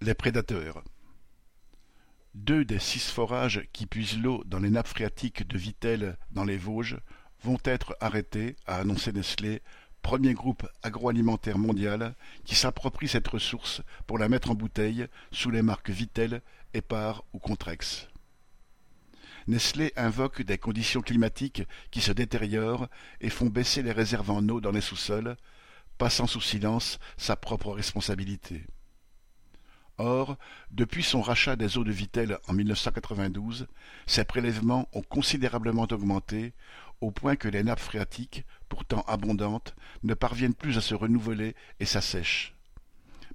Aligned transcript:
Les 0.00 0.14
prédateurs. 0.14 0.82
Deux 2.34 2.64
des 2.64 2.80
six 2.80 3.08
forages 3.08 3.62
qui 3.72 3.86
puisent 3.86 4.18
l'eau 4.18 4.42
dans 4.46 4.58
les 4.58 4.68
nappes 4.68 4.88
phréatiques 4.88 5.46
de 5.46 5.56
Vittel 5.56 6.16
dans 6.32 6.42
les 6.42 6.56
Vosges 6.56 6.98
vont 7.44 7.58
être 7.62 7.96
arrêtés, 8.00 8.56
a 8.66 8.78
annoncé 8.78 9.12
Nestlé, 9.12 9.62
premier 10.02 10.34
groupe 10.34 10.66
agroalimentaire 10.82 11.56
mondial 11.56 12.16
qui 12.44 12.56
s'approprie 12.56 13.06
cette 13.06 13.28
ressource 13.28 13.80
pour 14.08 14.18
la 14.18 14.28
mettre 14.28 14.50
en 14.50 14.56
bouteille 14.56 15.06
sous 15.30 15.52
les 15.52 15.62
marques 15.62 15.90
Vittel, 15.90 16.42
Épar 16.74 17.22
ou 17.32 17.38
Contrex. 17.38 18.08
Nestlé 19.46 19.92
invoque 19.94 20.42
des 20.42 20.58
conditions 20.58 21.00
climatiques 21.00 21.62
qui 21.92 22.00
se 22.00 22.10
détériorent 22.10 22.88
et 23.20 23.30
font 23.30 23.46
baisser 23.46 23.82
les 23.82 23.92
réserves 23.92 24.32
en 24.32 24.48
eau 24.48 24.60
dans 24.60 24.72
les 24.72 24.80
sous-sols, 24.80 25.36
passant 25.96 26.26
sous 26.26 26.40
silence 26.40 26.98
sa 27.16 27.36
propre 27.36 27.70
responsabilité. 27.70 28.64
Or, 29.98 30.36
depuis 30.70 31.02
son 31.02 31.20
rachat 31.20 31.56
des 31.56 31.76
eaux 31.76 31.84
de 31.84 31.92
Vittel 31.92 32.38
en 32.48 32.54
1992, 32.54 33.66
ces 34.06 34.24
prélèvements 34.24 34.88
ont 34.92 35.02
considérablement 35.02 35.86
augmenté, 35.90 36.54
au 37.00 37.10
point 37.10 37.36
que 37.36 37.48
les 37.48 37.62
nappes 37.62 37.80
phréatiques, 37.80 38.44
pourtant 38.68 39.04
abondantes, 39.06 39.74
ne 40.02 40.14
parviennent 40.14 40.54
plus 40.54 40.78
à 40.78 40.80
se 40.80 40.94
renouveler 40.94 41.54
et 41.80 41.84
s'assèchent. 41.84 42.54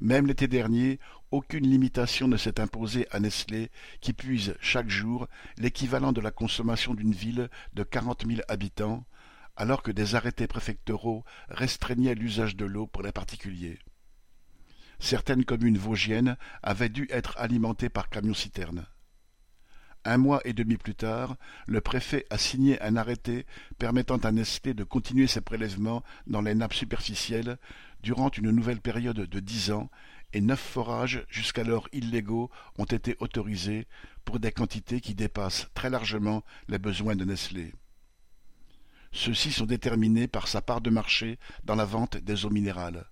Même 0.00 0.26
l'été 0.26 0.46
dernier, 0.46 0.98
aucune 1.30 1.68
limitation 1.68 2.28
ne 2.28 2.36
s'est 2.36 2.60
imposée 2.60 3.06
à 3.10 3.20
Nestlé, 3.20 3.70
qui 4.00 4.12
puise 4.12 4.56
chaque 4.60 4.88
jour 4.88 5.26
l'équivalent 5.58 6.12
de 6.12 6.20
la 6.20 6.30
consommation 6.30 6.94
d'une 6.94 7.12
ville 7.12 7.50
de 7.74 7.82
quarante 7.82 8.24
mille 8.24 8.44
habitants, 8.48 9.04
alors 9.56 9.82
que 9.82 9.90
des 9.90 10.14
arrêtés 10.14 10.46
préfectoraux 10.46 11.24
restreignaient 11.48 12.14
l'usage 12.14 12.56
de 12.56 12.66
l'eau 12.66 12.86
pour 12.86 13.02
les 13.02 13.12
particuliers. 13.12 13.78
Certaines 14.98 15.44
communes 15.44 15.78
vosgiennes 15.78 16.36
avaient 16.62 16.88
dû 16.88 17.06
être 17.10 17.34
alimentées 17.38 17.88
par 17.88 18.08
camions-citernes. 18.08 18.86
Un 20.04 20.18
mois 20.18 20.40
et 20.44 20.52
demi 20.52 20.76
plus 20.76 20.94
tard, 20.94 21.36
le 21.66 21.80
préfet 21.80 22.26
a 22.30 22.38
signé 22.38 22.80
un 22.80 22.96
arrêté 22.96 23.44
permettant 23.76 24.18
à 24.18 24.30
Nestlé 24.30 24.72
de 24.72 24.84
continuer 24.84 25.26
ses 25.26 25.40
prélèvements 25.40 26.04
dans 26.28 26.42
les 26.42 26.54
nappes 26.54 26.74
superficielles 26.74 27.58
durant 28.02 28.30
une 28.30 28.52
nouvelle 28.52 28.80
période 28.80 29.16
de 29.16 29.40
dix 29.40 29.72
ans 29.72 29.90
et 30.32 30.40
neuf 30.40 30.60
forages 30.60 31.24
jusqu'alors 31.28 31.88
illégaux 31.92 32.50
ont 32.78 32.84
été 32.84 33.16
autorisés 33.18 33.88
pour 34.24 34.38
des 34.38 34.52
quantités 34.52 35.00
qui 35.00 35.14
dépassent 35.14 35.66
très 35.74 35.90
largement 35.90 36.44
les 36.68 36.78
besoins 36.78 37.16
de 37.16 37.24
Nestlé. 37.24 37.74
Ceux-ci 39.10 39.50
sont 39.50 39.66
déterminés 39.66 40.28
par 40.28 40.46
sa 40.46 40.62
part 40.62 40.80
de 40.80 40.90
marché 40.90 41.38
dans 41.64 41.74
la 41.74 41.84
vente 41.84 42.16
des 42.16 42.44
eaux 42.44 42.50
minérales. 42.50 43.06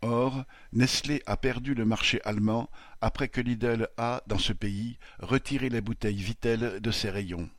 Or, 0.00 0.44
Nestlé 0.72 1.22
a 1.26 1.36
perdu 1.36 1.74
le 1.74 1.84
marché 1.84 2.20
allemand 2.24 2.70
après 3.00 3.28
que 3.28 3.40
Lidl 3.40 3.88
a, 3.96 4.22
dans 4.26 4.38
ce 4.38 4.52
pays, 4.52 4.98
retiré 5.18 5.68
les 5.68 5.80
bouteilles 5.80 6.22
Vittel 6.22 6.80
de 6.80 6.90
ses 6.90 7.10
rayons. 7.10 7.50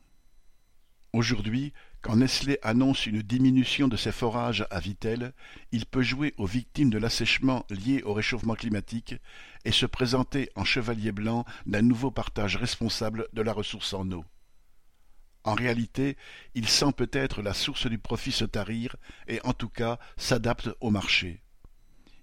Aujourd'hui, 1.12 1.72
quand 2.02 2.16
Nestlé 2.16 2.58
annonce 2.62 3.04
une 3.06 3.20
diminution 3.20 3.88
de 3.88 3.96
ses 3.96 4.12
forages 4.12 4.64
à 4.70 4.80
Vittel, 4.80 5.34
il 5.70 5.84
peut 5.84 6.02
jouer 6.02 6.34
aux 6.38 6.46
victimes 6.46 6.88
de 6.88 6.98
l'assèchement 6.98 7.66
lié 7.68 8.02
au 8.04 8.14
réchauffement 8.14 8.54
climatique 8.54 9.16
et 9.66 9.72
se 9.72 9.84
présenter 9.84 10.50
en 10.54 10.64
chevalier 10.64 11.12
blanc 11.12 11.44
d'un 11.66 11.82
nouveau 11.82 12.10
partage 12.10 12.56
responsable 12.56 13.26
de 13.34 13.42
la 13.42 13.52
ressource 13.52 13.92
en 13.92 14.10
eau. 14.12 14.24
En 15.44 15.54
réalité, 15.54 16.16
il 16.54 16.68
sent 16.68 16.92
peut-être 16.96 17.42
la 17.42 17.54
source 17.54 17.86
du 17.86 17.98
profit 17.98 18.32
se 18.32 18.44
tarir 18.44 18.96
et 19.26 19.40
en 19.44 19.52
tout 19.52 19.68
cas 19.68 19.98
s'adapte 20.16 20.70
au 20.80 20.90
marché. 20.90 21.42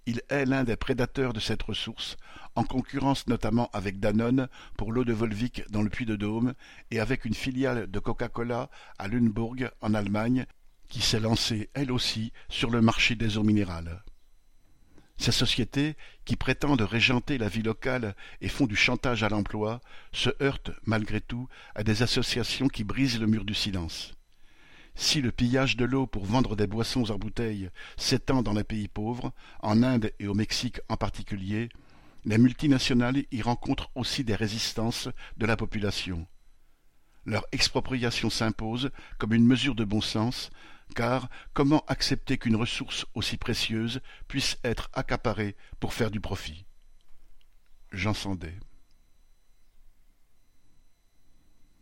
Il 0.09 0.22
est 0.30 0.45
l'un 0.45 0.63
des 0.63 0.77
prédateurs 0.77 1.33
de 1.33 1.41
cette 1.41 1.63
ressource, 1.63 2.16
en 2.55 2.63
concurrence 2.63 3.27
notamment 3.27 3.69
avec 3.73 4.00
Danone 4.00 4.47
pour 4.77 4.94
l'eau 4.94 5.03
de 5.03 5.11
Volvic 5.11 5.69
dans 5.69 5.81
le 5.81 5.89
Puy-de-Dôme 5.89 6.53
et 6.91 7.02
avec 7.02 7.25
une 7.25 7.33
filiale 7.33 7.91
de 7.91 7.99
Coca-Cola 7.99 8.69
à 8.97 9.09
Lüneburg 9.09 9.69
en 9.81 9.93
Allemagne 9.93 10.45
qui 10.87 11.02
s'est 11.02 11.20
lancée 11.20 11.70
elle 11.73 11.92
aussi 11.92 12.31
sur 12.48 12.70
le 12.70 12.81
marché 12.81 13.15
des 13.15 13.37
eaux 13.37 13.43
minérales. 13.43 14.02
Ces 15.17 15.33
sociétés, 15.33 15.98
qui 16.23 16.37
prétendent 16.37 16.80
régenter 16.80 17.37
la 17.37 17.49
vie 17.49 17.64
locale 17.64 18.15
et 18.39 18.48
font 18.48 18.65
du 18.65 18.77
chantage 18.77 19.23
à 19.23 19.30
l'emploi, 19.30 19.81
se 20.14 20.30
heurtent, 20.42 20.71
malgré 20.86 21.20
tout, 21.20 21.49
à 21.76 21.83
des 21.83 22.02
associations 22.02 22.70
qui 22.70 22.86
brisent 22.86 23.20
le 23.20 23.27
mur 23.27 23.43
du 23.43 23.54
silence. 23.54 24.17
Si 24.99 25.21
le 25.21 25.31
pillage 25.31 25.77
de 25.77 25.85
l'eau 25.85 26.08
pour 26.08 26.25
vendre 26.25 26.55
des 26.55 26.65
boissons 26.65 27.11
en 27.11 27.19
bouteilles 27.19 27.69
s'étend 27.97 28.41
dans 28.41 28.53
les 28.53 28.63
pays 28.63 28.87
pauvres, 28.87 29.31
en 29.61 29.83
Inde 29.83 30.11
et 30.17 30.27
au 30.27 30.33
Mexique 30.33 30.81
en 30.89 30.97
particulier, 30.97 31.69
les 32.25 32.39
multinationales 32.39 33.23
y 33.31 33.43
rencontrent 33.43 33.91
aussi 33.93 34.23
des 34.23 34.33
résistances 34.33 35.07
de 35.37 35.45
la 35.45 35.55
population. 35.55 36.25
Leur 37.25 37.45
expropriation 37.52 38.31
s'impose 38.31 38.89
comme 39.19 39.33
une 39.33 39.45
mesure 39.45 39.75
de 39.75 39.86
bon 39.86 40.02
sens, 40.02 40.49
car 40.95 41.30
comment 41.53 41.86
accepter 41.87 42.39
qu'une 42.39 42.55
ressource 42.55 43.05
aussi 43.13 43.37
précieuse 43.37 44.02
puisse 44.27 44.57
être 44.63 44.89
accaparée 44.93 45.55
pour 45.80 45.93
faire 45.93 46.09
du 46.09 46.19
profit? 46.19 46.65